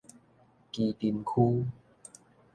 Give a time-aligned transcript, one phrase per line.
[0.71, 1.67] 旗津區